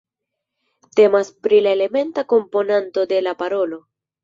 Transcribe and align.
Temas 0.99 1.29
pri 1.43 1.59
la 1.67 1.75
elementa 1.77 2.25
komponanto 2.35 3.07
de 3.15 3.23
la 3.29 3.39
parolo. 3.45 3.83